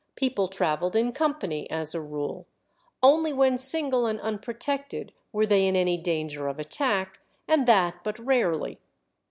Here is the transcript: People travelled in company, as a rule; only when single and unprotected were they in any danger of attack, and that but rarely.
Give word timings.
People 0.15 0.47
travelled 0.47 0.95
in 0.95 1.11
company, 1.11 1.69
as 1.69 1.93
a 1.93 2.01
rule; 2.01 2.47
only 3.03 3.31
when 3.31 3.55
single 3.55 4.07
and 4.07 4.19
unprotected 4.21 5.13
were 5.31 5.45
they 5.45 5.67
in 5.67 5.75
any 5.75 5.95
danger 5.95 6.47
of 6.47 6.57
attack, 6.57 7.19
and 7.47 7.67
that 7.67 8.03
but 8.03 8.17
rarely. 8.17 8.79